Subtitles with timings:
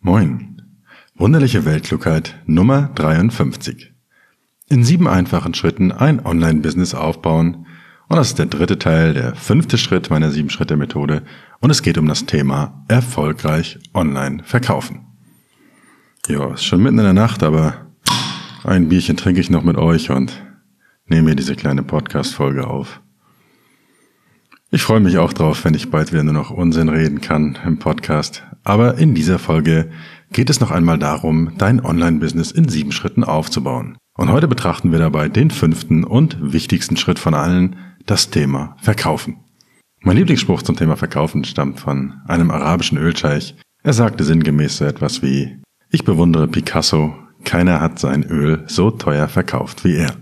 [0.00, 0.62] Moin.
[1.16, 3.92] Wunderliche Weltklugheit Nummer 53.
[4.68, 7.66] In sieben einfachen Schritten ein Online-Business aufbauen.
[8.08, 11.22] Und das ist der dritte Teil, der fünfte Schritt meiner sieben Schritte Methode.
[11.60, 15.06] Und es geht um das Thema erfolgreich online verkaufen.
[16.28, 17.86] Ja, ist schon mitten in der Nacht, aber
[18.64, 20.42] ein Bierchen trinke ich noch mit euch und
[21.06, 23.00] nehme mir diese kleine Podcast-Folge auf.
[24.70, 27.78] Ich freue mich auch drauf, wenn ich bald wieder nur noch Unsinn reden kann im
[27.78, 28.44] Podcast.
[28.66, 29.90] Aber in dieser Folge
[30.32, 33.96] geht es noch einmal darum, dein Online-Business in sieben Schritten aufzubauen.
[34.18, 39.36] Und heute betrachten wir dabei den fünften und wichtigsten Schritt von allen, das Thema Verkaufen.
[40.00, 43.54] Mein Lieblingsspruch zum Thema Verkaufen stammt von einem arabischen Ölscheich.
[43.84, 47.14] Er sagte sinngemäß so etwas wie, ich bewundere Picasso,
[47.44, 50.16] keiner hat sein Öl so teuer verkauft wie er.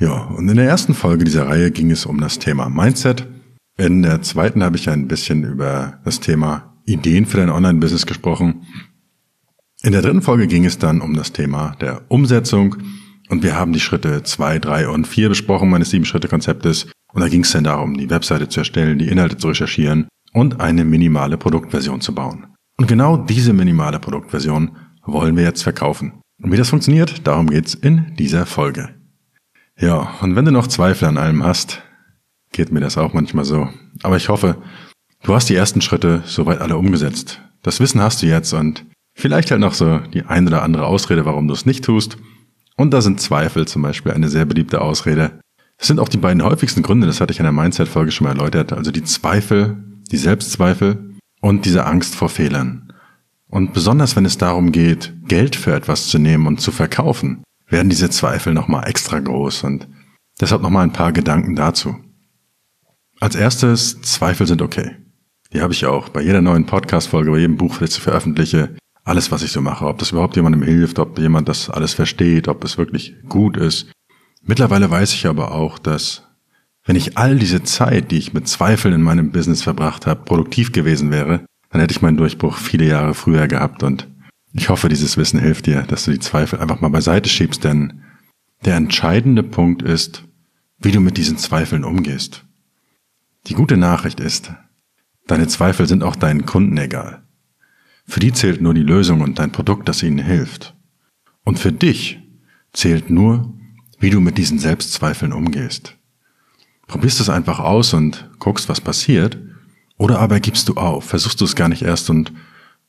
[0.00, 3.28] Ja, und in der ersten Folge dieser Reihe ging es um das Thema Mindset.
[3.76, 8.66] In der zweiten habe ich ein bisschen über das Thema Ideen für dein Online-Business gesprochen.
[9.82, 12.76] In der dritten Folge ging es dann um das Thema der Umsetzung
[13.28, 17.42] und wir haben die Schritte zwei, drei und vier besprochen meines Sieben-Schritte-Konzeptes und da ging
[17.42, 22.00] es dann darum, die Webseite zu erstellen, die Inhalte zu recherchieren und eine minimale Produktversion
[22.00, 22.46] zu bauen.
[22.76, 26.20] Und genau diese minimale Produktversion wollen wir jetzt verkaufen.
[26.42, 28.90] Und wie das funktioniert, darum geht's in dieser Folge.
[29.78, 31.82] Ja, und wenn du noch Zweifel an allem hast,
[32.52, 33.68] geht mir das auch manchmal so.
[34.02, 34.62] Aber ich hoffe,
[35.22, 37.40] du hast die ersten Schritte soweit alle umgesetzt.
[37.62, 41.24] Das Wissen hast du jetzt und vielleicht halt noch so die ein oder andere Ausrede,
[41.24, 42.18] warum du es nicht tust.
[42.76, 45.40] Und da sind Zweifel zum Beispiel eine sehr beliebte Ausrede.
[45.76, 48.36] Das sind auch die beiden häufigsten Gründe, das hatte ich in der Mindset-Folge schon mal
[48.36, 48.72] erläutert.
[48.72, 49.76] Also die Zweifel,
[50.10, 52.92] die Selbstzweifel und diese Angst vor Fehlern.
[53.48, 57.90] Und besonders wenn es darum geht, Geld für etwas zu nehmen und zu verkaufen, werden
[57.90, 59.88] diese Zweifel nochmal extra groß und
[60.40, 61.96] deshalb nochmal ein paar Gedanken dazu.
[63.20, 64.96] Als erstes, Zweifel sind okay.
[65.52, 68.76] Die habe ich auch bei jeder neuen Podcast-Folge, bei jedem Buch, das ich veröffentliche.
[69.04, 72.48] Alles, was ich so mache, ob das überhaupt jemandem hilft, ob jemand das alles versteht,
[72.48, 73.90] ob es wirklich gut ist.
[74.42, 76.24] Mittlerweile weiß ich aber auch, dass
[76.84, 80.72] wenn ich all diese Zeit, die ich mit Zweifeln in meinem Business verbracht habe, produktiv
[80.72, 84.08] gewesen wäre, dann hätte ich meinen Durchbruch viele Jahre früher gehabt und
[84.52, 88.02] ich hoffe, dieses Wissen hilft dir, dass du die Zweifel einfach mal beiseite schiebst, denn
[88.64, 90.24] der entscheidende Punkt ist,
[90.78, 92.44] wie du mit diesen Zweifeln umgehst.
[93.46, 94.52] Die gute Nachricht ist,
[95.28, 97.22] deine Zweifel sind auch deinen Kunden egal.
[98.06, 100.74] Für die zählt nur die Lösung und dein Produkt, das ihnen hilft.
[101.44, 102.18] Und für dich
[102.72, 103.54] zählt nur,
[104.00, 105.96] wie du mit diesen Selbstzweifeln umgehst.
[106.86, 109.38] Probierst es einfach aus und guckst, was passiert,
[109.98, 112.32] oder aber gibst du auf, versuchst du es gar nicht erst und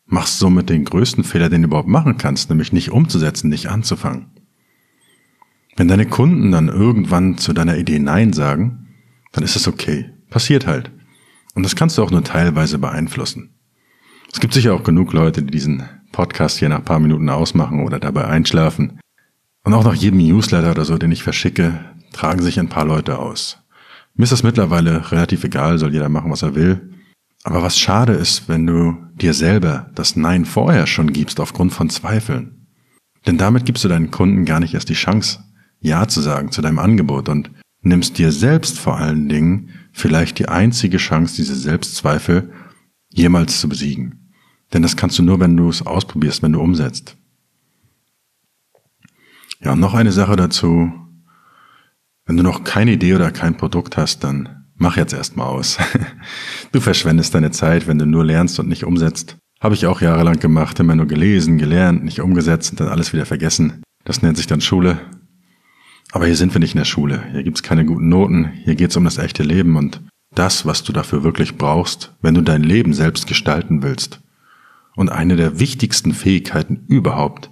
[0.06, 4.28] machst somit den größten Fehler, den du überhaupt machen kannst, nämlich nicht umzusetzen, nicht anzufangen.
[5.76, 8.88] Wenn deine Kunden dann irgendwann zu deiner Idee Nein sagen,
[9.32, 10.12] dann ist es okay.
[10.30, 10.92] Passiert halt.
[11.60, 13.50] Und das kannst du auch nur teilweise beeinflussen.
[14.32, 15.84] Es gibt sicher auch genug Leute, die diesen
[16.14, 19.02] Podcast hier nach paar Minuten ausmachen oder dabei einschlafen.
[19.66, 21.84] Und auch nach jedem Newsletter oder so, den ich verschicke,
[22.14, 23.62] tragen sich ein paar Leute aus.
[24.16, 26.94] Mir ist das mittlerweile relativ egal, soll jeder machen, was er will.
[27.44, 31.90] Aber was schade ist, wenn du dir selber das Nein vorher schon gibst aufgrund von
[31.90, 32.68] Zweifeln.
[33.28, 35.44] Denn damit gibst du deinen Kunden gar nicht erst die Chance,
[35.82, 40.48] Ja zu sagen zu deinem Angebot und nimmst dir selbst vor allen Dingen vielleicht die
[40.48, 42.52] einzige Chance, diese Selbstzweifel
[43.10, 44.34] jemals zu besiegen.
[44.74, 47.18] Denn das kannst du nur, wenn du es ausprobierst, wenn du umsetzt.
[49.62, 50.92] Ja, und noch eine Sache dazu.
[52.26, 55.78] Wenn du noch keine Idee oder kein Produkt hast, dann mach jetzt erstmal aus.
[56.72, 59.38] Du verschwendest deine Zeit, wenn du nur lernst und nicht umsetzt.
[59.60, 63.26] Habe ich auch jahrelang gemacht, immer nur gelesen, gelernt, nicht umgesetzt und dann alles wieder
[63.26, 63.82] vergessen.
[64.06, 65.00] Das nennt sich dann Schule.
[66.12, 67.24] Aber hier sind wir nicht in der Schule.
[67.32, 68.52] Hier gibt's keine guten Noten.
[68.64, 70.02] Hier geht's um das echte Leben und
[70.34, 74.22] das, was du dafür wirklich brauchst, wenn du dein Leben selbst gestalten willst.
[74.96, 77.50] Und eine der wichtigsten Fähigkeiten überhaupt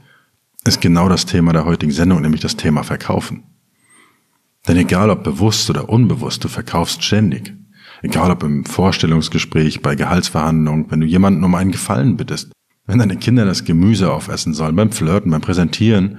[0.66, 3.44] ist genau das Thema der heutigen Sendung, nämlich das Thema Verkaufen.
[4.68, 7.54] Denn egal ob bewusst oder unbewusst, du verkaufst ständig.
[8.02, 12.52] Egal ob im Vorstellungsgespräch, bei Gehaltsverhandlungen, wenn du jemanden um einen Gefallen bittest,
[12.86, 16.18] wenn deine Kinder das Gemüse aufessen sollen, beim Flirten, beim Präsentieren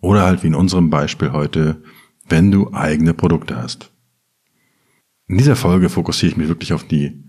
[0.00, 1.82] oder halt wie in unserem Beispiel heute,
[2.28, 3.90] wenn du eigene Produkte hast.
[5.26, 7.22] In dieser Folge fokussiere ich mich wirklich auf die,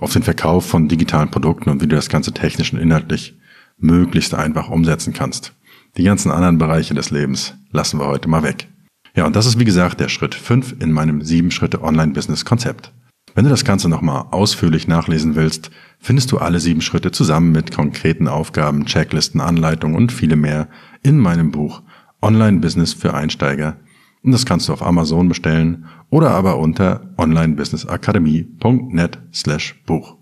[0.00, 3.38] auf den Verkauf von digitalen Produkten und wie du das Ganze technisch und inhaltlich
[3.78, 5.54] möglichst einfach umsetzen kannst.
[5.96, 8.68] Die ganzen anderen Bereiche des Lebens lassen wir heute mal weg.
[9.14, 12.92] Ja, und das ist wie gesagt der Schritt 5 in meinem 7 Schritte Online-Business-Konzept.
[13.34, 17.70] Wenn du das Ganze nochmal ausführlich nachlesen willst, findest du alle sieben Schritte zusammen mit
[17.70, 20.68] konkreten Aufgaben, Checklisten, Anleitungen und viele mehr
[21.06, 21.82] in meinem Buch
[22.20, 23.78] Online-Business für Einsteiger.
[24.22, 30.16] Und das kannst du auf Amazon bestellen oder aber unter onlinebusinessakademie.net slash Buch.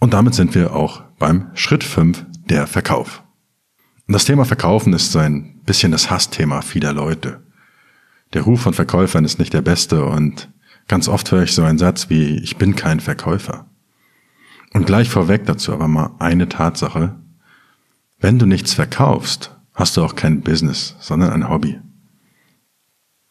[0.00, 3.22] Und damit sind wir auch beim Schritt 5, der Verkauf.
[4.08, 7.44] Und das Thema Verkaufen ist so ein bisschen das Hassthema vieler Leute.
[8.32, 10.50] Der Ruf von Verkäufern ist nicht der beste und
[10.88, 13.66] ganz oft höre ich so einen Satz wie, ich bin kein Verkäufer.
[14.72, 17.14] Und gleich vorweg dazu aber mal eine Tatsache.
[18.18, 21.80] Wenn du nichts verkaufst, hast du auch kein Business, sondern ein Hobby.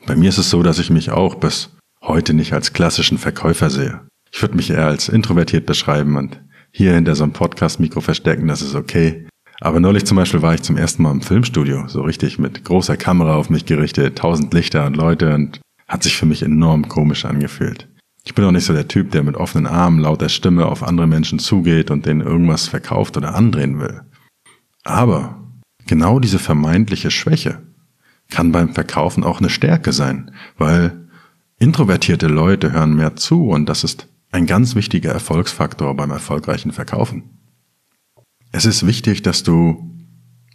[0.06, 1.70] Bei mir ist es so, dass ich mich auch bis
[2.02, 4.02] heute nicht als klassischen Verkäufer sehe.
[4.32, 6.42] Ich würde mich eher als introvertiert beschreiben und
[6.72, 9.28] hier hinter so einem Podcast-Mikro verstecken, das ist okay.
[9.62, 12.98] Aber neulich zum Beispiel war ich zum ersten Mal im Filmstudio, so richtig mit großer
[12.98, 17.26] Kamera auf mich gerichtet, tausend Lichter und Leute und hat sich für mich enorm komisch
[17.26, 17.88] angefühlt.
[18.24, 21.08] Ich bin auch nicht so der Typ, der mit offenen Armen, lauter Stimme auf andere
[21.08, 24.02] Menschen zugeht und denen irgendwas verkauft oder andrehen will.
[24.84, 25.39] Aber
[25.90, 27.64] genau diese vermeintliche Schwäche
[28.30, 31.10] kann beim Verkaufen auch eine Stärke sein, weil
[31.58, 37.40] introvertierte Leute hören mehr zu und das ist ein ganz wichtiger Erfolgsfaktor beim erfolgreichen Verkaufen.
[38.52, 39.96] Es ist wichtig, dass du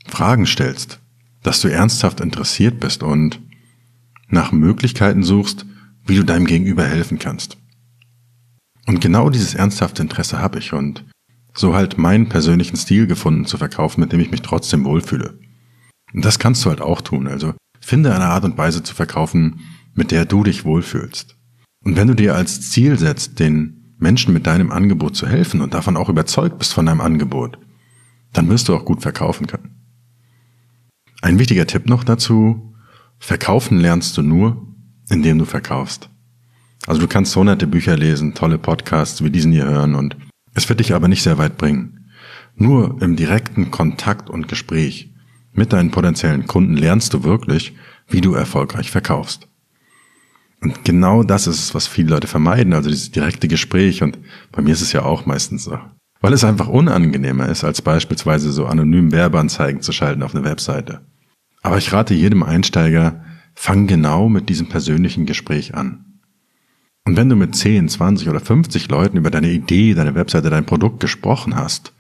[0.07, 1.01] Fragen stellst,
[1.43, 3.41] dass du ernsthaft interessiert bist und
[4.29, 5.67] nach Möglichkeiten suchst,
[6.07, 7.59] wie du deinem Gegenüber helfen kannst.
[8.87, 11.05] Und genau dieses ernsthafte Interesse habe ich und
[11.57, 15.39] so halt meinen persönlichen Stil gefunden zu verkaufen, mit dem ich mich trotzdem wohlfühle.
[16.13, 19.61] Und das kannst du halt auch tun, also finde eine Art und Weise zu verkaufen,
[19.95, 21.37] mit der du dich wohlfühlst.
[21.85, 25.75] Und wenn du dir als Ziel setzt, den Menschen mit deinem Angebot zu helfen und
[25.75, 27.59] davon auch überzeugt bist von deinem Angebot,
[28.33, 29.77] dann wirst du auch gut verkaufen können.
[31.23, 32.75] Ein wichtiger Tipp noch dazu,
[33.19, 34.67] verkaufen lernst du nur,
[35.09, 36.11] indem du verkaufst.
[36.87, 40.17] Also du kannst hunderte Bücher lesen, tolle Podcasts wie diesen hier hören und
[40.55, 42.11] es wird dich aber nicht sehr weit bringen.
[42.57, 45.13] Nur im direkten Kontakt und Gespräch
[45.53, 47.75] mit deinen potenziellen Kunden lernst du wirklich,
[48.09, 49.49] wie du erfolgreich verkaufst.
[50.61, 54.03] Und genau das ist es, was viele Leute vermeiden, also dieses direkte Gespräch.
[54.03, 54.19] Und
[54.51, 55.79] bei mir ist es ja auch meistens so.
[56.21, 61.03] Weil es einfach unangenehmer ist, als beispielsweise so anonym Werbeanzeigen zu schalten auf eine Webseite.
[61.63, 63.25] Aber ich rate jedem Einsteiger,
[63.55, 66.14] fang genau mit diesem persönlichen Gespräch an.
[67.07, 70.65] Und wenn du mit 10, 20 oder 50 Leuten über deine Idee, deine Webseite, dein
[70.65, 71.93] Produkt gesprochen hast,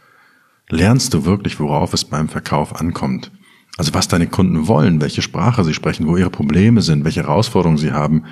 [0.70, 3.30] lernst du wirklich, worauf es beim Verkauf ankommt.
[3.76, 7.76] Also was deine Kunden wollen, welche Sprache sie sprechen, wo ihre Probleme sind, welche Herausforderungen
[7.76, 8.24] sie haben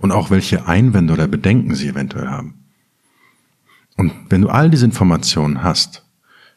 [0.00, 2.54] und auch welche Einwände oder Bedenken sie eventuell haben.
[3.96, 6.04] Und wenn du all diese Informationen hast,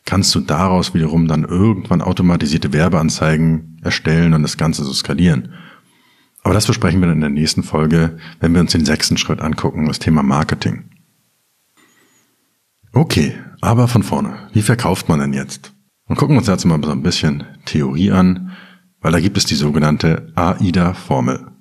[0.06, 5.54] kannst du daraus wiederum dann irgendwann automatisierte Werbeanzeigen erstellen und das Ganze so skalieren.
[6.44, 9.42] Aber das besprechen wir dann in der nächsten Folge, wenn wir uns den sechsten Schritt
[9.42, 10.90] angucken, das Thema Marketing.
[12.94, 14.50] Okay, aber von vorne.
[14.54, 15.74] Wie verkauft man denn jetzt?
[16.08, 18.52] Und gucken uns jetzt mal so ein bisschen Theorie an,
[19.02, 21.52] weil da gibt es die sogenannte AIDA-Formel.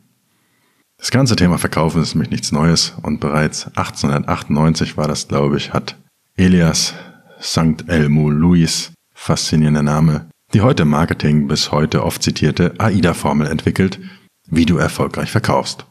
[0.97, 5.73] Das ganze Thema Verkaufen ist nämlich nichts Neues und bereits 1898 war das, glaube ich,
[5.73, 5.97] hat
[6.37, 6.95] Elias
[7.41, 7.85] St.
[7.89, 14.01] Elmo Louis, faszinierender Name, die heute im Marketing bis heute oft zitierte AIDA-Formel entwickelt,
[14.51, 15.87] wie du erfolgreich verkaufst.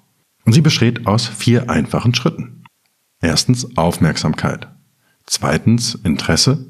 [0.46, 2.64] Und sie besteht aus vier einfachen Schritten.
[3.22, 4.68] Erstens Aufmerksamkeit.
[5.26, 6.66] Zweitens Interesse.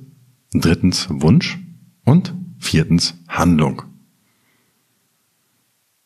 [0.53, 1.59] Drittens Wunsch.
[2.03, 3.83] Und viertens Handlung.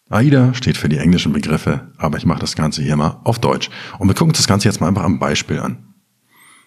[0.10, 3.69] AIDA steht für die englischen Begriffe, aber ich mache das Ganze hier mal auf Deutsch.
[3.98, 5.94] Und wir gucken uns das Ganze jetzt mal einfach am Beispiel an.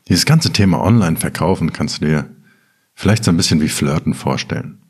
[0.09, 2.31] Dieses ganze Thema Online-Verkaufen kannst du dir
[2.95, 4.84] vielleicht so ein bisschen wie Flirten vorstellen.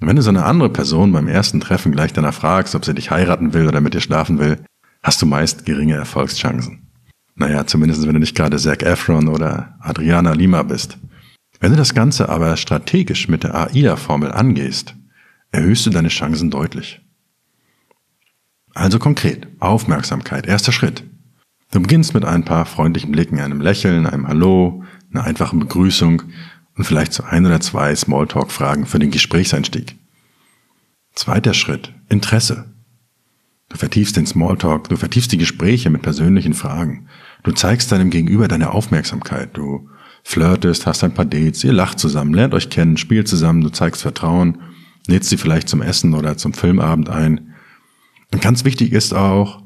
[0.00, 3.10] Wenn du so eine andere Person beim ersten Treffen gleich danach fragst, ob sie dich
[3.10, 4.58] heiraten will oder mit dir schlafen will,
[5.02, 6.90] hast du meist geringe Erfolgschancen.
[7.36, 10.98] Naja, zumindest wenn du nicht gerade Zac Efron oder Adriana Lima bist.
[11.60, 14.94] Wenn du das Ganze aber strategisch mit der AIDA-Formel angehst,
[15.50, 17.00] erhöhst du deine Chancen deutlich.
[18.74, 21.04] Also konkret, Aufmerksamkeit, erster Schritt.
[21.70, 26.22] Du beginnst mit ein paar freundlichen Blicken, einem Lächeln, einem Hallo, einer einfachen Begrüßung
[26.76, 29.96] und vielleicht so ein oder zwei Smalltalk-Fragen für den Gesprächseinstieg.
[31.14, 32.72] Zweiter Schritt, Interesse.
[33.68, 37.08] Du vertiefst den Smalltalk, du vertiefst die Gespräche mit persönlichen Fragen.
[37.42, 39.50] Du zeigst deinem Gegenüber deine Aufmerksamkeit.
[39.56, 39.88] Du
[40.22, 44.02] flirtest, hast ein paar Dates, ihr lacht zusammen, lernt euch kennen, spielt zusammen, du zeigst
[44.02, 44.62] Vertrauen,
[45.06, 47.54] lädst sie vielleicht zum Essen oder zum Filmabend ein
[48.34, 49.62] und ganz wichtig ist auch,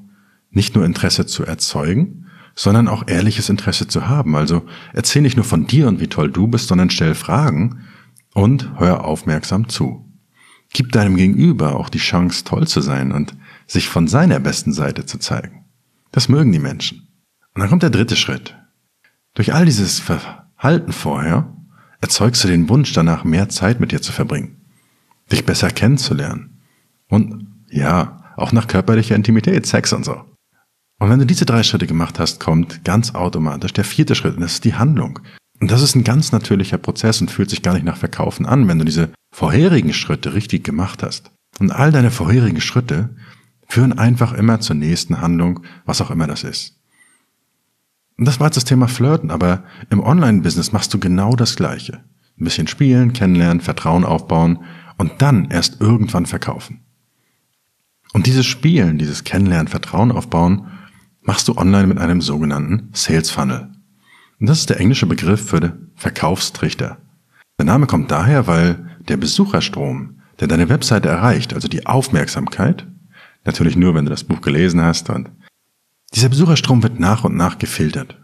[0.51, 2.27] nicht nur Interesse zu erzeugen,
[2.59, 4.35] sondern auch ehrliches Interesse zu haben.
[4.35, 7.85] Also erzähl nicht nur von dir und wie toll du bist, sondern stell Fragen
[8.35, 10.05] und hör aufmerksam zu.
[10.73, 13.37] Gib deinem Gegenüber auch die Chance, toll zu sein und
[13.69, 15.67] sich von seiner besten Seite zu zeigen.
[16.11, 17.07] Das mögen die Menschen.
[17.55, 18.57] Und dann kommt der dritte Schritt.
[19.35, 21.55] Durch all dieses Verhalten vorher
[22.01, 24.57] erzeugst du den Wunsch danach, mehr Zeit mit dir zu verbringen,
[25.31, 26.59] dich besser kennenzulernen.
[27.09, 30.25] Und ja, auch nach körperlicher Intimität, Sex und so.
[30.99, 34.41] Und wenn du diese drei Schritte gemacht hast, kommt ganz automatisch der vierte Schritt, und
[34.41, 35.21] das ist die Handlung.
[35.61, 38.69] Und das ist ein ganz natürlicher Prozess und fühlt sich gar nicht nach Verkaufen an,
[38.69, 41.31] wenn du diese vorherigen Schritte richtig gemacht hast.
[41.59, 43.11] Und all deine vorherigen Schritte
[43.69, 46.77] führen einfach immer zur nächsten Handlung, was auch immer das ist.
[48.17, 52.05] Und das war jetzt das Thema Flirten, aber im Online-Business machst du genau das Gleiche.
[52.39, 54.65] Ein bisschen spielen, kennenlernen, Vertrauen aufbauen
[54.97, 56.81] und dann erst irgendwann verkaufen.
[58.13, 60.67] Und dieses Spielen, dieses Kennenlernen, Vertrauen aufbauen,
[61.29, 63.69] machst du online mit einem sogenannten Sales Funnel.
[64.41, 66.97] Und das ist der englische Begriff für Verkaufstrichter.
[67.59, 72.87] Der Name kommt daher, weil der Besucherstrom, der deine Webseite erreicht, also die Aufmerksamkeit,
[73.45, 75.31] natürlich nur, wenn du das Buch gelesen hast, und
[76.15, 78.19] dieser Besucherstrom wird nach und nach gefiltert.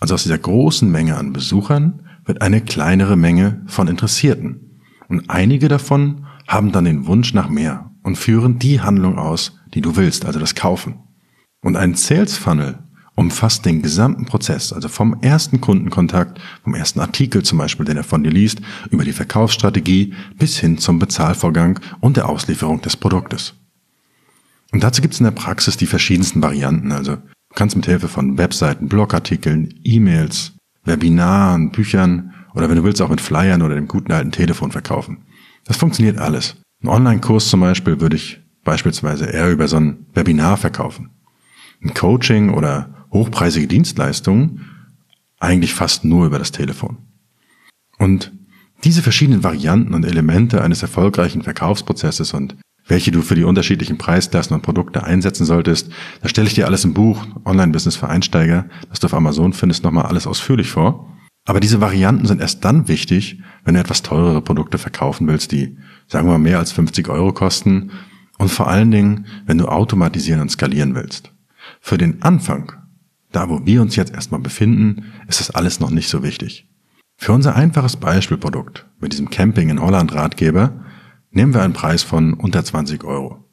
[0.00, 4.78] Also aus dieser großen Menge an Besuchern wird eine kleinere Menge von Interessierten.
[5.08, 9.80] Und einige davon haben dann den Wunsch nach mehr und führen die Handlung aus, die
[9.80, 10.96] du willst, also das Kaufen.
[11.62, 12.78] Und ein Sales Funnel
[13.14, 18.04] umfasst den gesamten Prozess, also vom ersten Kundenkontakt, vom ersten Artikel zum Beispiel, den er
[18.04, 23.54] von dir liest, über die Verkaufsstrategie bis hin zum Bezahlvorgang und der Auslieferung des Produktes.
[24.72, 26.90] Und dazu gibt es in der Praxis die verschiedensten Varianten.
[26.92, 30.54] Also du kannst mit Hilfe von Webseiten, Blogartikeln, E-Mails,
[30.84, 35.18] Webinaren, Büchern oder wenn du willst auch mit Flyern oder dem guten alten Telefon verkaufen.
[35.64, 36.56] Das funktioniert alles.
[36.82, 41.10] Ein Online-Kurs zum Beispiel würde ich beispielsweise eher über so ein Webinar verkaufen.
[41.82, 44.66] Ein Coaching oder hochpreisige Dienstleistungen
[45.40, 46.98] eigentlich fast nur über das Telefon.
[47.98, 48.32] Und
[48.84, 54.54] diese verschiedenen Varianten und Elemente eines erfolgreichen Verkaufsprozesses und welche du für die unterschiedlichen Preisklassen
[54.54, 58.98] und Produkte einsetzen solltest, da stelle ich dir alles im Buch Online-Business für Einsteiger, das
[58.98, 61.08] du auf Amazon findest, nochmal alles ausführlich vor.
[61.44, 65.76] Aber diese Varianten sind erst dann wichtig, wenn du etwas teurere Produkte verkaufen willst, die,
[66.06, 67.90] sagen wir mal, mehr als 50 Euro kosten
[68.38, 71.31] und vor allen Dingen, wenn du automatisieren und skalieren willst.
[71.82, 72.72] Für den Anfang
[73.32, 76.68] da, wo wir uns jetzt erstmal befinden, ist das alles noch nicht so wichtig.
[77.16, 80.84] Für unser einfaches Beispielprodukt mit diesem Camping in Holland Ratgeber
[81.30, 83.48] nehmen wir einen Preis von unter 20 Euro.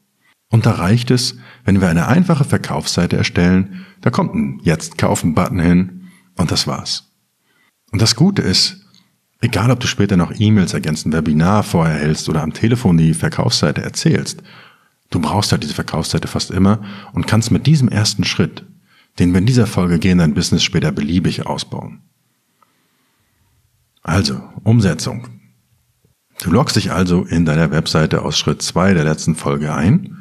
[0.50, 5.34] Und da reicht es, wenn wir eine einfache Verkaufsseite erstellen, da kommt ein Jetzt kaufen
[5.34, 7.12] Button hin und das war's.
[7.92, 8.86] Und das Gute ist,
[9.42, 13.82] egal ob du später noch E-Mails ergänzen, Webinar vorher hältst oder am Telefon die Verkaufsseite
[13.82, 14.44] erzählst,
[15.10, 16.82] du brauchst halt diese Verkaufsseite fast immer
[17.14, 18.66] und kannst mit diesem ersten Schritt
[19.20, 22.02] den wir in dieser Folge gehen, dein Business später beliebig ausbauen.
[24.02, 25.28] Also, Umsetzung.
[26.42, 30.18] Du loggst dich also in deiner Webseite aus Schritt 2 der letzten Folge ein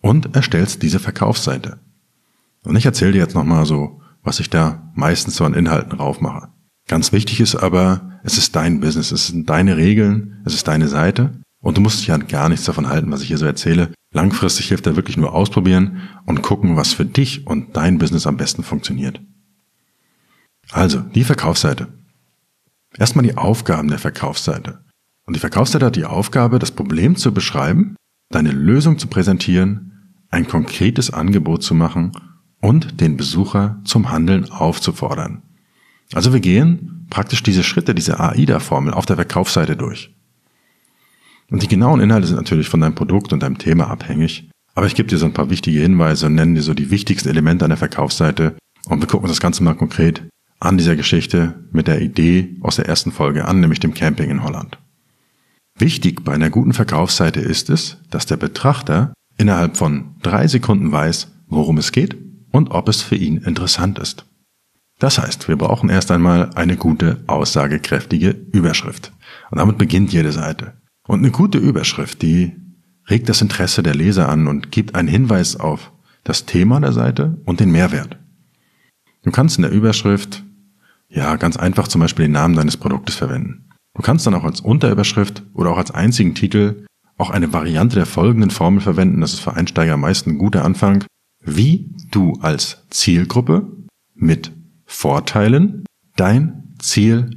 [0.00, 1.78] und erstellst diese Verkaufsseite.
[2.62, 6.48] Und ich erzähle dir jetzt nochmal so, was ich da meistens so an Inhalten raufmache.
[6.88, 10.88] Ganz wichtig ist aber, es ist dein Business, es sind deine Regeln, es ist deine
[10.88, 13.92] Seite und du musst dich an gar nichts davon halten, was ich hier so erzähle.
[14.12, 18.36] Langfristig hilft da wirklich nur ausprobieren und gucken, was für dich und dein Business am
[18.36, 19.20] besten funktioniert.
[20.70, 21.88] Also, die Verkaufsseite.
[22.96, 24.84] Erstmal die Aufgaben der Verkaufsseite.
[25.24, 27.96] Und die Verkaufsseite hat die Aufgabe, das Problem zu beschreiben,
[28.30, 32.12] deine Lösung zu präsentieren, ein konkretes Angebot zu machen
[32.60, 35.42] und den Besucher zum Handeln aufzufordern.
[36.12, 40.14] Also wir gehen praktisch diese Schritte, diese AIDA-Formel auf der Verkaufsseite durch.
[41.50, 44.50] Und die genauen Inhalte sind natürlich von deinem Produkt und deinem Thema abhängig.
[44.74, 47.28] Aber ich gebe dir so ein paar wichtige Hinweise und nenne dir so die wichtigsten
[47.28, 48.56] Elemente an der Verkaufsseite.
[48.88, 50.22] Und wir gucken uns das Ganze mal konkret
[50.60, 54.42] an dieser Geschichte mit der Idee aus der ersten Folge an, nämlich dem Camping in
[54.42, 54.78] Holland.
[55.78, 61.28] Wichtig bei einer guten Verkaufsseite ist es, dass der Betrachter innerhalb von drei Sekunden weiß,
[61.46, 62.16] worum es geht
[62.50, 64.26] und ob es für ihn interessant ist.
[64.98, 69.12] Das heißt, wir brauchen erst einmal eine gute, aussagekräftige Überschrift.
[69.50, 70.77] Und damit beginnt jede Seite.
[71.08, 72.52] Und eine gute Überschrift, die
[73.08, 75.90] regt das Interesse der Leser an und gibt einen Hinweis auf
[76.22, 78.18] das Thema der Seite und den Mehrwert.
[79.22, 80.44] Du kannst in der Überschrift
[81.08, 83.70] ja ganz einfach zum Beispiel den Namen deines Produktes verwenden.
[83.94, 86.84] Du kannst dann auch als Unterüberschrift oder auch als einzigen Titel
[87.16, 89.22] auch eine Variante der folgenden Formel verwenden.
[89.22, 91.04] Das ist für Einsteiger meist ein guter Anfang.
[91.40, 93.72] Wie du als Zielgruppe
[94.14, 94.52] mit
[94.84, 95.86] Vorteilen
[96.16, 97.30] dein Ziel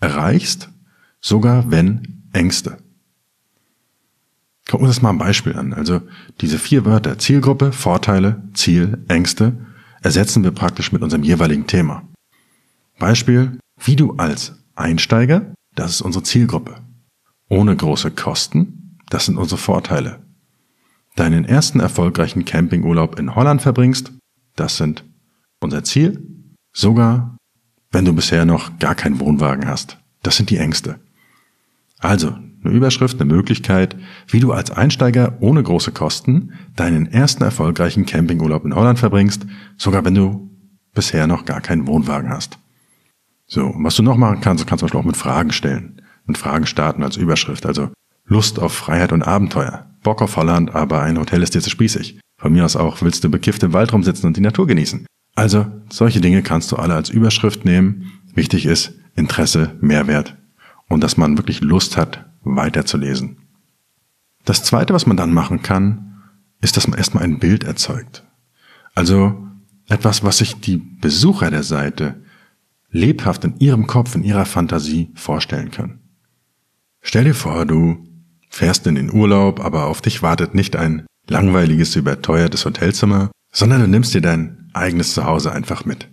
[0.00, 0.70] erreichst,
[1.20, 2.78] sogar wenn Ängste.
[4.70, 5.72] Gucken wir uns das mal ein Beispiel an.
[5.72, 6.00] Also
[6.40, 9.66] diese vier Wörter Zielgruppe, Vorteile, Ziel, Ängste
[10.00, 12.08] ersetzen wir praktisch mit unserem jeweiligen Thema.
[13.00, 16.76] Beispiel, wie du als Einsteiger, das ist unsere Zielgruppe.
[17.48, 20.22] Ohne große Kosten, das sind unsere Vorteile.
[21.16, 24.12] Deinen ersten erfolgreichen Campingurlaub in Holland verbringst,
[24.54, 25.04] das sind
[25.60, 26.24] unser Ziel.
[26.72, 27.36] Sogar
[27.90, 29.98] wenn du bisher noch gar keinen Wohnwagen hast.
[30.22, 31.00] Das sind die Ängste.
[31.98, 33.96] Also, eine Überschrift, eine Möglichkeit,
[34.28, 40.04] wie du als Einsteiger ohne große Kosten deinen ersten erfolgreichen Campingurlaub in Holland verbringst, sogar
[40.04, 40.50] wenn du
[40.94, 42.58] bisher noch gar keinen Wohnwagen hast.
[43.46, 46.02] So, was du noch machen kannst, du kannst zum Beispiel auch mit Fragen stellen.
[46.26, 47.66] Mit Fragen starten als Überschrift.
[47.66, 47.90] Also
[48.26, 49.90] Lust auf Freiheit und Abenteuer.
[50.02, 52.20] Bock auf Holland, aber ein Hotel ist dir zu spießig.
[52.38, 55.04] Von mir aus auch willst du bekifft im Wald rumsitzen und die Natur genießen.
[55.34, 58.12] Also, solche Dinge kannst du alle als Überschrift nehmen.
[58.34, 60.36] Wichtig ist Interesse, Mehrwert
[60.88, 63.38] und dass man wirklich Lust hat, weiterzulesen.
[64.44, 66.22] Das zweite, was man dann machen kann,
[66.60, 68.24] ist, dass man erstmal ein Bild erzeugt.
[68.94, 69.46] Also
[69.88, 72.22] etwas, was sich die Besucher der Seite
[72.90, 76.00] lebhaft in ihrem Kopf, in ihrer Fantasie vorstellen können.
[77.02, 78.06] Stell dir vor, du
[78.50, 83.88] fährst in den Urlaub, aber auf dich wartet nicht ein langweiliges, überteuertes Hotelzimmer, sondern du
[83.88, 86.08] nimmst dir dein eigenes Zuhause einfach mit.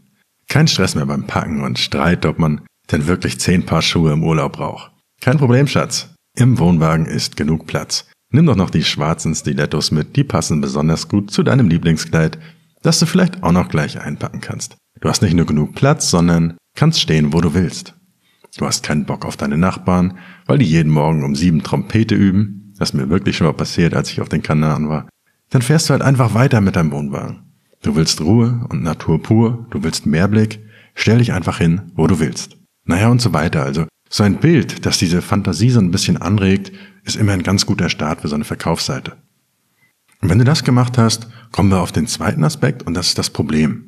[0.47, 4.23] Kein Stress mehr beim Packen und Streit, ob man denn wirklich zehn Paar Schuhe im
[4.23, 4.91] Urlaub braucht.
[5.19, 6.13] Kein Problem, Schatz.
[6.37, 8.05] Im Wohnwagen ist genug Platz.
[8.29, 12.37] Nimm doch noch die schwarzen Stilettos mit, die passen besonders gut zu deinem Lieblingskleid,
[12.83, 14.77] das du vielleicht auch noch gleich einpacken kannst.
[15.01, 17.95] Du hast nicht nur genug Platz, sondern kannst stehen, wo du willst.
[18.55, 22.71] Du hast keinen Bock auf deine Nachbarn, weil die jeden Morgen um sieben Trompete üben.
[22.77, 25.09] Das ist mir wirklich schon mal passiert, als ich auf den Kanaren war.
[25.49, 27.51] Dann fährst du halt einfach weiter mit deinem Wohnwagen.
[27.81, 30.59] Du willst Ruhe und Natur pur, du willst Mehrblick,
[30.93, 32.57] stell dich einfach hin, wo du willst.
[32.85, 33.63] Naja und so weiter.
[33.63, 36.71] Also so ein Bild, das diese Fantasie so ein bisschen anregt,
[37.03, 39.17] ist immer ein ganz guter Start für so eine Verkaufsseite.
[40.21, 43.17] Und wenn du das gemacht hast, kommen wir auf den zweiten Aspekt und das ist
[43.17, 43.83] das Problem.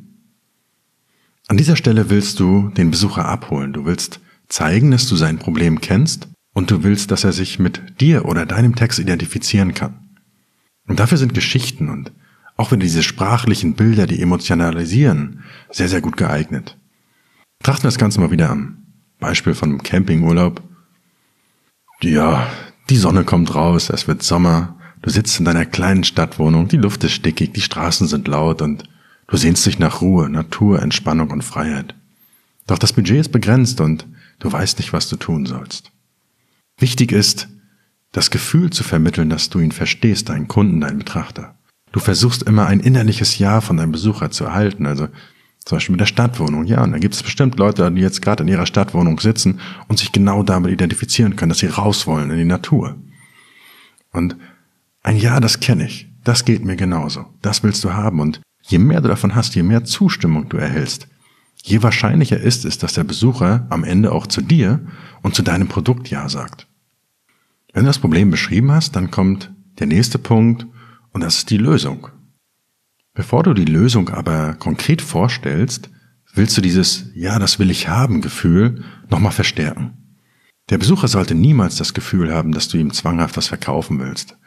[1.47, 3.73] An dieser Stelle willst du den Besucher abholen.
[3.73, 7.99] Du willst zeigen, dass du sein Problem kennst und du willst, dass er sich mit
[7.99, 10.09] dir oder deinem Text identifizieren kann.
[10.87, 12.11] Und dafür sind Geschichten und
[12.55, 16.77] auch wenn diese sprachlichen Bilder, die emotionalisieren, sehr, sehr gut geeignet.
[17.63, 18.78] Trachten wir das Ganze mal wieder am
[19.19, 20.61] Beispiel von einem Campingurlaub.
[22.01, 22.47] Ja,
[22.89, 27.03] die Sonne kommt raus, es wird Sommer, du sitzt in deiner kleinen Stadtwohnung, die Luft
[27.03, 28.85] ist stickig, die Straßen sind laut und
[29.27, 31.93] du sehnst dich nach Ruhe, Natur, Entspannung und Freiheit.
[32.67, 34.07] Doch das Budget ist begrenzt und
[34.39, 35.91] du weißt nicht, was du tun sollst.
[36.77, 37.49] Wichtig ist,
[38.11, 41.55] das Gefühl zu vermitteln, dass du ihn verstehst, deinen Kunden, deinen Betrachter.
[41.91, 44.85] Du versuchst immer ein innerliches Ja von deinem Besucher zu erhalten.
[44.85, 45.07] Also
[45.65, 46.65] zum Beispiel mit der Stadtwohnung.
[46.65, 49.99] Ja, und da gibt es bestimmt Leute, die jetzt gerade in ihrer Stadtwohnung sitzen und
[49.99, 52.95] sich genau damit identifizieren können, dass sie raus wollen in die Natur.
[54.11, 54.35] Und
[55.03, 56.07] ein Ja, das kenne ich.
[56.23, 57.25] Das geht mir genauso.
[57.41, 58.19] Das willst du haben.
[58.19, 61.07] Und je mehr du davon hast, je mehr Zustimmung du erhältst,
[61.63, 64.79] je wahrscheinlicher ist es, dass der Besucher am Ende auch zu dir
[65.21, 66.67] und zu deinem Produkt Ja sagt.
[67.73, 70.65] Wenn du das Problem beschrieben hast, dann kommt der nächste Punkt,
[71.11, 72.09] und das ist die Lösung.
[73.19, 75.89] Bevor du die Lösung aber konkret vorstellst,
[76.33, 79.91] willst du dieses Ja, das will ich haben Gefühl nochmal verstärken.
[80.69, 84.37] Der Besucher sollte niemals das Gefühl haben, dass du ihm zwanghaft was verkaufen willst.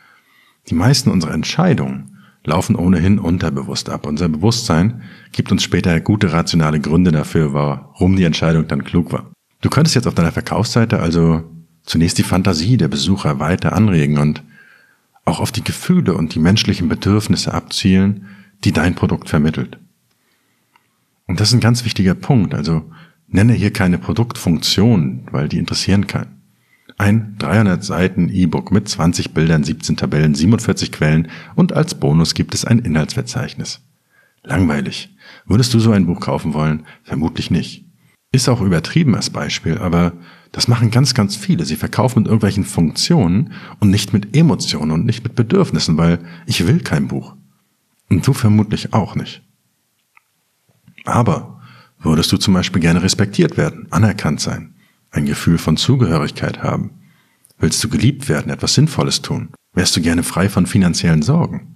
[0.70, 4.06] Die meisten unserer Entscheidungen laufen ohnehin unterbewusst ab.
[4.06, 9.30] Unser Bewusstsein gibt uns später gute rationale Gründe dafür, warum die Entscheidung dann klug war.
[9.60, 11.44] Du könntest jetzt auf deiner Verkaufsseite also
[11.82, 14.42] zunächst die Fantasie der Besucher weiter anregen und
[15.26, 18.28] auch auf die Gefühle und die menschlichen Bedürfnisse abzielen,
[18.64, 19.78] die dein Produkt vermittelt.
[21.26, 22.54] Und das ist ein ganz wichtiger Punkt.
[22.54, 22.90] Also
[23.26, 26.42] nenne hier keine Produktfunktion, weil die interessieren keinen.
[26.98, 32.54] Ein 300 Seiten E-Book mit 20 Bildern, 17 Tabellen, 47 Quellen und als Bonus gibt
[32.54, 33.80] es ein Inhaltsverzeichnis.
[34.44, 35.14] Langweilig.
[35.46, 36.84] Würdest du so ein Buch kaufen wollen?
[37.02, 37.86] Vermutlich nicht.
[38.32, 40.12] Ist auch übertrieben als Beispiel, aber
[40.52, 41.64] das machen ganz, ganz viele.
[41.64, 46.66] Sie verkaufen mit irgendwelchen Funktionen und nicht mit Emotionen und nicht mit Bedürfnissen, weil ich
[46.66, 47.36] will kein Buch.
[48.12, 49.42] Und du vermutlich auch nicht.
[51.06, 51.62] Aber
[51.98, 54.74] würdest du zum Beispiel gerne respektiert werden, anerkannt sein,
[55.10, 56.90] ein Gefühl von Zugehörigkeit haben?
[57.58, 59.48] Willst du geliebt werden, etwas Sinnvolles tun?
[59.72, 61.74] Wärst du gerne frei von finanziellen Sorgen?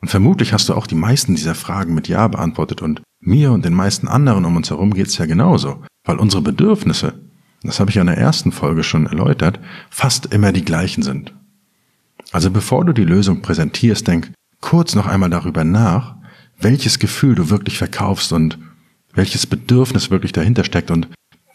[0.00, 3.64] Und vermutlich hast du auch die meisten dieser Fragen mit Ja beantwortet und mir und
[3.64, 7.20] den meisten anderen um uns herum geht's ja genauso, weil unsere Bedürfnisse,
[7.64, 9.58] das habe ich ja in der ersten Folge schon erläutert,
[9.90, 11.34] fast immer die gleichen sind.
[12.30, 14.30] Also bevor du die Lösung präsentierst, denk
[14.64, 16.16] kurz noch einmal darüber nach,
[16.58, 18.58] welches Gefühl du wirklich verkaufst und
[19.12, 21.08] welches Bedürfnis wirklich dahinter steckt und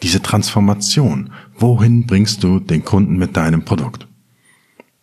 [0.03, 4.07] diese Transformation, wohin bringst du den Kunden mit deinem Produkt?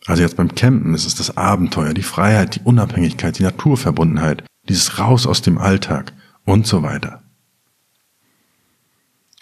[0.06, 5.00] Also jetzt beim Campen ist es das Abenteuer, die Freiheit, die Unabhängigkeit, die Naturverbundenheit, dieses
[5.00, 6.12] Raus aus dem Alltag
[6.44, 7.24] und so weiter.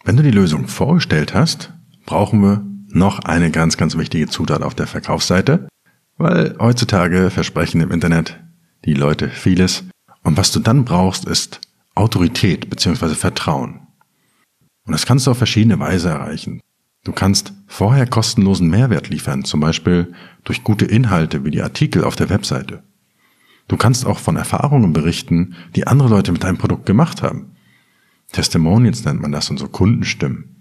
[0.05, 1.75] Wenn du die Lösung vorgestellt hast,
[2.07, 5.69] brauchen wir noch eine ganz, ganz wichtige Zutat auf der Verkaufsseite,
[6.17, 8.41] weil heutzutage versprechen im Internet
[8.85, 9.85] die Leute vieles
[10.23, 11.61] und was du dann brauchst, ist
[11.95, 13.15] Autorität bzw.
[13.15, 13.87] Vertrauen.
[14.87, 16.61] Und das kannst du auf verschiedene Weise erreichen.
[17.05, 22.17] Du kannst vorher kostenlosen Mehrwert liefern, zum Beispiel durch gute Inhalte wie die Artikel auf
[22.17, 22.83] der Webseite.
[23.69, 27.53] Du kannst auch von Erfahrungen berichten, die andere Leute mit deinem Produkt gemacht haben.
[28.33, 30.54] Testimonials nennt man das und so Kundenstimmen.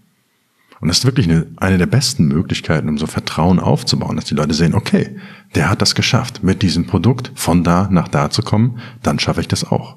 [0.84, 4.36] Und das ist wirklich eine, eine der besten Möglichkeiten, um so Vertrauen aufzubauen, dass die
[4.36, 5.15] Leute sehen, okay,
[5.56, 9.39] der hat das geschafft, mit diesem Produkt von da nach da zu kommen, dann schaffe
[9.39, 9.96] ich das auch.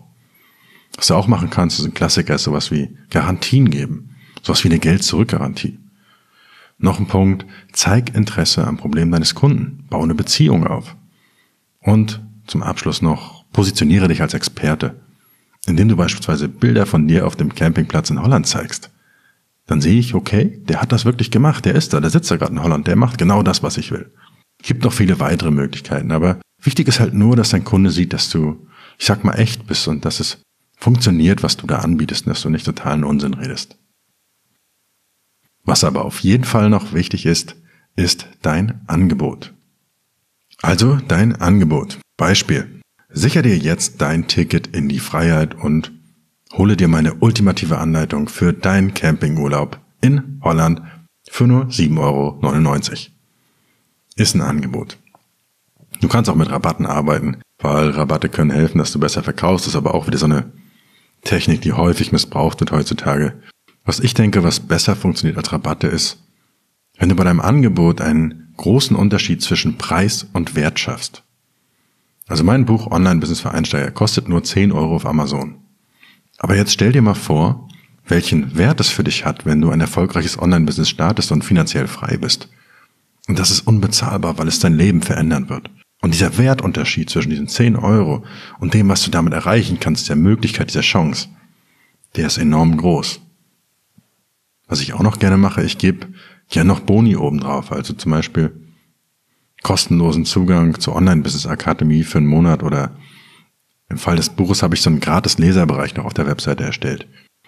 [0.96, 4.10] Was du auch machen kannst, ist ein Klassiker, ist sowas wie Garantien geben.
[4.42, 5.80] Sowas wie eine Geld-Zurück-Garantie.
[6.78, 10.94] Noch ein Punkt, zeig Interesse am Problem deines Kunden, baue eine Beziehung auf.
[11.80, 14.94] Und zum Abschluss noch, positioniere dich als Experte,
[15.66, 18.92] indem du beispielsweise Bilder von dir auf dem Campingplatz in Holland zeigst.
[19.66, 22.36] Dann sehe ich, okay, der hat das wirklich gemacht, der ist da, der sitzt da
[22.36, 24.12] gerade in Holland, der macht genau das, was ich will.
[24.62, 28.30] Gibt noch viele weitere Möglichkeiten, aber wichtig ist halt nur, dass dein Kunde sieht, dass
[28.30, 28.66] du,
[28.98, 30.38] ich sag mal, echt bist und dass es
[30.76, 33.76] funktioniert, was du da anbietest und dass du nicht totalen Unsinn redest.
[35.64, 37.56] Was aber auf jeden Fall noch wichtig ist,
[37.96, 39.52] ist dein Angebot.
[40.62, 41.98] Also dein Angebot.
[42.16, 42.80] Beispiel.
[43.08, 45.92] Sicher dir jetzt dein Ticket in die Freiheit und
[46.52, 50.82] hole dir meine ultimative Anleitung für deinen Campingurlaub in Holland
[51.28, 52.98] für nur 7,99 Euro.
[54.16, 54.98] Ist ein Angebot.
[56.00, 59.66] Du kannst auch mit Rabatten arbeiten, weil Rabatte können helfen, dass du besser verkaufst.
[59.66, 60.52] Das ist aber auch wieder so eine
[61.24, 63.34] Technik, die häufig missbraucht wird heutzutage.
[63.84, 66.22] Was ich denke, was besser funktioniert als Rabatte ist,
[66.98, 71.22] wenn du bei deinem Angebot einen großen Unterschied zwischen Preis und Wert schaffst.
[72.26, 75.65] Also mein Buch Online-Business für Einsteiger kostet nur 10 Euro auf Amazon.
[76.38, 77.68] Aber jetzt stell dir mal vor,
[78.06, 82.16] welchen Wert es für dich hat, wenn du ein erfolgreiches Online-Business startest und finanziell frei
[82.16, 82.48] bist.
[83.28, 85.70] Und das ist unbezahlbar, weil es dein Leben verändern wird.
[86.02, 88.24] Und dieser Wertunterschied zwischen diesen 10 Euro
[88.60, 91.28] und dem, was du damit erreichen kannst, der Möglichkeit, dieser Chance,
[92.14, 93.20] der ist enorm groß.
[94.68, 96.08] Was ich auch noch gerne mache, ich gebe
[96.50, 98.52] ja noch Boni obendrauf, also zum Beispiel
[99.62, 102.96] kostenlosen Zugang zur Online-Business Akademie für einen Monat oder
[103.88, 107.06] im Fall des Buches habe ich so einen gratis Leserbereich noch auf der Webseite erstellt.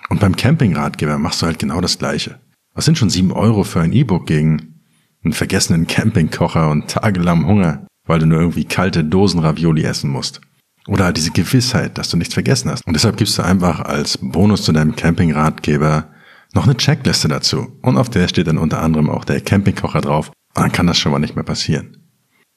[0.08, 2.40] Und beim Camping-Ratgeber machst du halt genau das Gleiche.
[2.74, 4.80] Was sind schon sieben Euro für ein E-Book gegen
[5.24, 10.40] einen vergessenen Campingkocher und tagelang Hunger, weil du nur irgendwie kalte Dosen-Ravioli essen musst?
[10.86, 12.86] Oder halt diese Gewissheit, dass du nichts vergessen hast.
[12.86, 16.08] Und deshalb gibst du einfach als Bonus zu deinem Camping-Ratgeber
[16.54, 17.78] noch eine Checkliste dazu.
[17.82, 20.30] Und auf der steht dann unter anderem auch der Campingkocher drauf.
[20.54, 21.98] Und dann kann das schon mal nicht mehr passieren.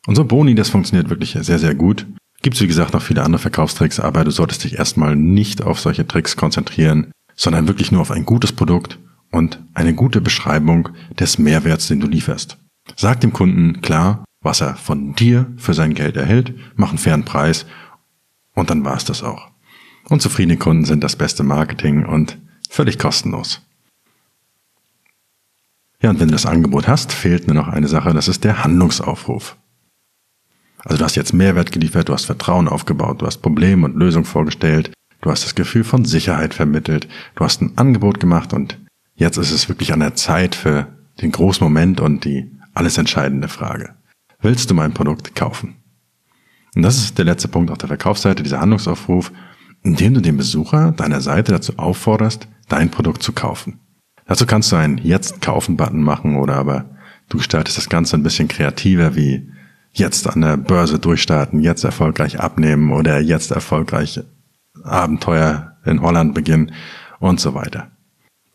[0.07, 2.07] Und so Boni, das funktioniert wirklich sehr, sehr gut.
[2.41, 5.79] Gibt es wie gesagt noch viele andere Verkaufstricks, aber du solltest dich erstmal nicht auf
[5.79, 8.97] solche Tricks konzentrieren, sondern wirklich nur auf ein gutes Produkt
[9.31, 12.57] und eine gute Beschreibung des Mehrwerts, den du lieferst.
[12.95, 17.25] Sag dem Kunden klar, was er von dir für sein Geld erhält, mach einen fairen
[17.25, 17.67] Preis
[18.55, 19.49] und dann war es das auch.
[20.09, 23.61] Und zufriedene Kunden sind das beste Marketing und völlig kostenlos.
[26.01, 28.63] Ja, und wenn du das Angebot hast, fehlt nur noch eine Sache, das ist der
[28.63, 29.57] Handlungsaufruf.
[30.83, 34.25] Also du hast jetzt Mehrwert geliefert, du hast Vertrauen aufgebaut, du hast Problem und Lösung
[34.25, 34.91] vorgestellt,
[35.21, 38.79] du hast das Gefühl von Sicherheit vermittelt, du hast ein Angebot gemacht und
[39.15, 40.87] jetzt ist es wirklich an der Zeit für
[41.21, 43.95] den großen Moment und die alles entscheidende Frage.
[44.41, 45.75] Willst du mein Produkt kaufen?
[46.75, 49.31] Und das ist der letzte Punkt auf der Verkaufsseite, dieser Handlungsaufruf,
[49.83, 53.79] indem du den Besucher deiner Seite dazu aufforderst, dein Produkt zu kaufen.
[54.25, 56.85] Dazu kannst du einen Jetzt kaufen Button machen oder aber
[57.29, 59.51] du gestaltest das Ganze ein bisschen kreativer wie
[59.93, 64.21] jetzt an der Börse durchstarten, jetzt erfolgreich abnehmen oder jetzt erfolgreich
[64.83, 66.71] Abenteuer in Holland beginnen
[67.19, 67.91] und so weiter.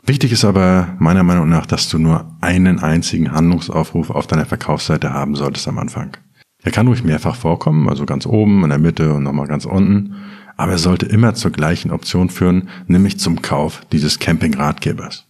[0.04, 5.12] Wichtig ist aber meiner Meinung nach, dass du nur einen einzigen Handlungsaufruf auf deiner Verkaufsseite
[5.12, 6.16] haben solltest am Anfang.
[6.62, 10.14] Er kann ruhig mehrfach vorkommen, also ganz oben, in der Mitte und nochmal ganz unten,
[10.56, 15.26] aber er sollte immer zur gleichen Option führen, nämlich zum Kauf dieses Camping-Ratgebers.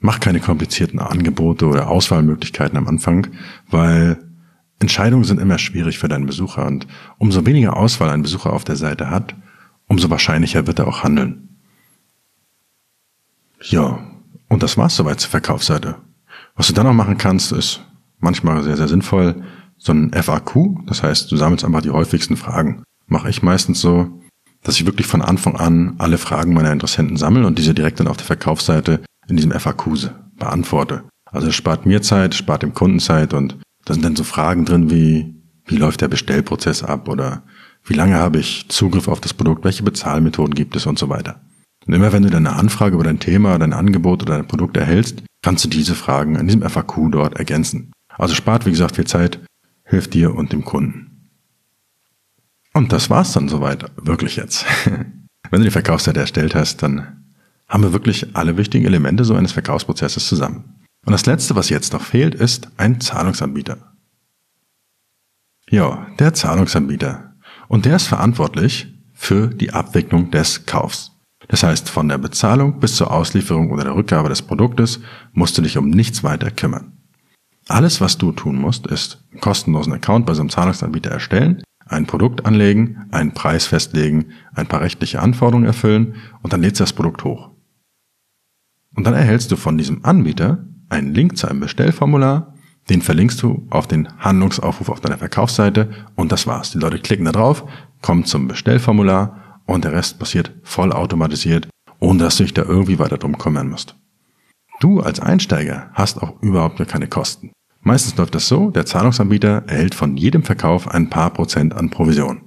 [0.00, 3.28] Mach keine komplizierten Angebote oder Auswahlmöglichkeiten am Anfang,
[3.70, 4.18] weil
[4.80, 6.86] Entscheidungen sind immer schwierig für deinen Besucher und
[7.18, 9.34] umso weniger Auswahl ein Besucher auf der Seite hat,
[9.86, 11.58] umso wahrscheinlicher wird er auch handeln.
[13.62, 14.00] Ja,
[14.48, 15.96] und das war's soweit zur Verkaufsseite.
[16.56, 17.84] Was du dann noch machen kannst, ist
[18.18, 19.42] manchmal sehr, sehr sinnvoll,
[19.76, 22.82] so ein FAQ, das heißt, du sammelst einfach die häufigsten Fragen.
[23.06, 24.20] Mache ich meistens so,
[24.62, 28.08] dass ich wirklich von Anfang an alle Fragen meiner Interessenten sammle und diese direkt dann
[28.08, 31.04] auf der Verkaufsseite in diesem FAQ beantworte.
[31.24, 33.56] Also es spart mir Zeit, spart dem Kunden Zeit und
[33.90, 35.34] da sind dann so Fragen drin wie,
[35.66, 37.42] wie läuft der Bestellprozess ab oder
[37.84, 41.40] wie lange habe ich Zugriff auf das Produkt, welche Bezahlmethoden gibt es und so weiter.
[41.88, 45.24] Und immer wenn du deine Anfrage über dein Thema, dein Angebot oder dein Produkt erhältst,
[45.42, 47.90] kannst du diese Fragen in diesem FAQ dort ergänzen.
[48.10, 49.40] Also spart, wie gesagt, viel Zeit,
[49.82, 51.32] hilft dir und dem Kunden.
[52.72, 54.66] Und das war's dann soweit, wirklich jetzt.
[55.50, 57.24] wenn du die Verkaufsseite erstellt hast, dann
[57.66, 60.79] haben wir wirklich alle wichtigen Elemente so eines Verkaufsprozesses zusammen.
[61.04, 63.94] Und das Letzte, was jetzt noch fehlt, ist ein Zahlungsanbieter.
[65.70, 67.34] Ja, der Zahlungsanbieter.
[67.68, 71.12] Und der ist verantwortlich für die Abwicklung des Kaufs.
[71.48, 75.00] Das heißt, von der Bezahlung bis zur Auslieferung oder der Rückgabe des Produktes
[75.32, 76.92] musst du dich um nichts weiter kümmern.
[77.68, 82.06] Alles, was du tun musst, ist einen kostenlosen Account bei so einem Zahlungsanbieter erstellen, ein
[82.06, 86.92] Produkt anlegen, einen Preis festlegen, ein paar rechtliche Anforderungen erfüllen und dann lädst du das
[86.92, 87.50] Produkt hoch.
[88.96, 92.54] Und dann erhältst du von diesem Anbieter einen Link zu einem Bestellformular,
[92.88, 96.72] den verlinkst du auf den Handlungsaufruf auf deiner Verkaufsseite und das war's.
[96.72, 97.64] Die Leute klicken da drauf,
[98.02, 101.68] kommen zum Bestellformular und der Rest passiert vollautomatisiert,
[102.00, 103.96] ohne dass du dich da irgendwie weiter drum kümmern musst.
[104.80, 107.52] Du als Einsteiger hast auch überhaupt keine Kosten.
[107.82, 112.42] Meistens läuft das so, der Zahlungsanbieter erhält von jedem Verkauf ein paar Prozent an Provision.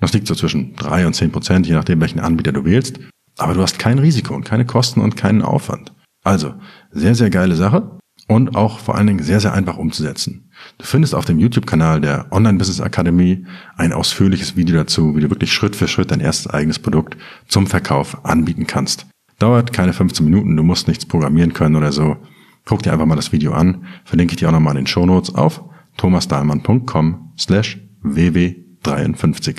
[0.00, 3.00] Das liegt so zwischen drei und zehn Prozent, je nachdem welchen Anbieter du wählst,
[3.38, 5.92] aber du hast kein Risiko und keine Kosten und keinen Aufwand.
[6.26, 6.54] Also,
[6.90, 10.50] sehr, sehr geile Sache und auch vor allen Dingen sehr, sehr einfach umzusetzen.
[10.76, 15.30] Du findest auf dem YouTube-Kanal der Online Business Akademie ein ausführliches Video dazu, wie du
[15.30, 19.06] wirklich Schritt für Schritt dein erstes eigenes Produkt zum Verkauf anbieten kannst.
[19.38, 22.16] Dauert keine 15 Minuten, du musst nichts programmieren können oder so.
[22.64, 25.32] Guck dir einfach mal das Video an, verlinke ich dir auch nochmal in den Shownotes
[25.32, 25.62] auf
[25.96, 29.58] thomasdahlmann.com slash ww53.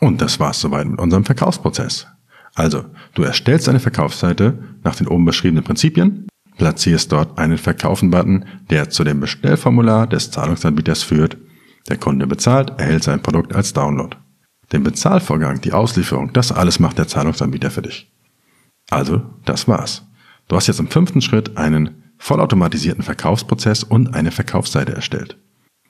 [0.00, 2.08] Und das war's soweit mit unserem Verkaufsprozess.
[2.54, 8.90] Also, du erstellst eine Verkaufsseite nach den oben beschriebenen Prinzipien, platzierst dort einen Verkaufen-Button, der
[8.90, 11.36] zu dem Bestellformular des Zahlungsanbieters führt.
[11.88, 14.16] Der Kunde bezahlt, erhält sein Produkt als Download.
[14.72, 18.10] Den Bezahlvorgang, die Auslieferung, das alles macht der Zahlungsanbieter für dich.
[18.88, 20.06] Also, das war's.
[20.48, 25.36] Du hast jetzt im fünften Schritt einen vollautomatisierten Verkaufsprozess und eine Verkaufsseite erstellt.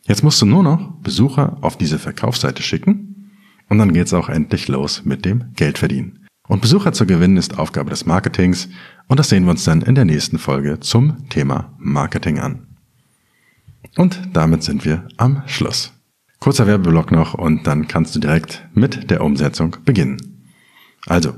[0.06, 3.30] Jetzt musst du nur noch Besucher auf diese Verkaufsseite schicken
[3.68, 6.23] und dann geht's auch endlich los mit dem Geldverdienen.
[6.46, 8.68] Und Besucher zu gewinnen ist Aufgabe des Marketings
[9.08, 12.66] und das sehen wir uns dann in der nächsten Folge zum Thema Marketing an.
[13.96, 15.92] Und damit sind wir am Schluss.
[16.40, 20.44] Kurzer Werbeblock noch und dann kannst du direkt mit der Umsetzung beginnen.
[21.06, 21.34] Also,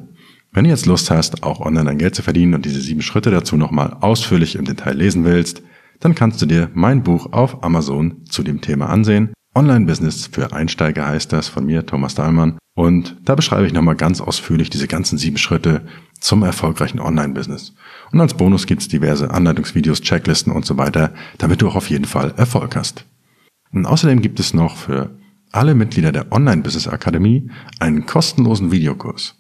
[0.53, 3.31] wenn du jetzt Lust hast, auch online dein Geld zu verdienen und diese sieben Schritte
[3.31, 5.63] dazu nochmal ausführlich im Detail lesen willst,
[6.01, 9.36] dann kannst du dir mein Buch auf Amazon zu dem Thema ansehen.
[9.57, 12.59] Online-Business für Einsteiger heißt das von mir, Thomas Dahlmann.
[12.75, 15.87] Und da beschreibe ich nochmal ganz ausführlich diese ganzen sieben Schritte
[16.21, 17.75] zum erfolgreichen Online-Business.
[18.13, 22.05] Und als Bonus gibt's diverse Anleitungsvideos, Checklisten und so weiter, damit du auch auf jeden
[22.05, 23.07] Fall Erfolg hast.
[23.73, 25.17] Und außerdem gibt es noch für
[25.53, 29.37] alle Mitglieder der Online-Business Akademie einen kostenlosen Videokurs,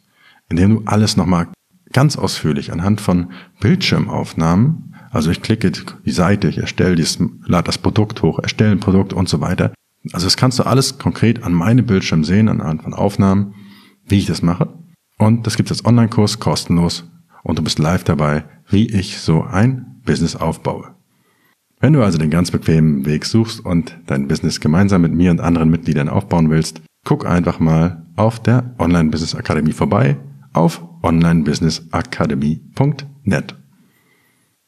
[0.48, 1.48] in dem du alles nochmal
[1.92, 7.78] ganz ausführlich anhand von Bildschirmaufnahmen, also ich klicke die Seite, ich erstelle dies, lade das
[7.78, 9.72] Produkt hoch, erstelle ein Produkt und so weiter,
[10.12, 13.54] also das kannst du alles konkret an meinem Bildschirm sehen, anhand von Aufnahmen,
[14.06, 14.68] wie ich das mache.
[15.18, 17.04] Und das gibt es als Online-Kurs kostenlos
[17.42, 20.94] und du bist live dabei, wie ich so ein Business aufbaue.
[21.80, 25.40] Wenn du also den ganz bequemen Weg suchst und dein Business gemeinsam mit mir und
[25.40, 30.16] anderen Mitgliedern aufbauen willst, guck einfach mal auf der Online Business Akademie vorbei
[30.52, 33.56] auf onlinebusinessakademie.net.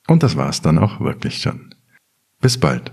[0.07, 1.75] Und das war's dann auch wirklich schon.
[2.41, 2.93] Bis bald.